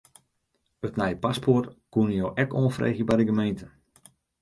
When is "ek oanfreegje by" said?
2.47-3.23